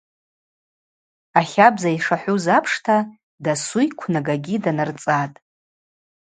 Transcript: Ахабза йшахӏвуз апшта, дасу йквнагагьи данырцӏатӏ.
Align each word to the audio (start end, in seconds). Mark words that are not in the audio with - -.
Ахабза 1.39 1.89
йшахӏвуз 1.95 2.45
апшта, 2.57 2.97
дасу 3.43 3.79
йквнагагьи 3.85 4.57
данырцӏатӏ. 4.63 5.37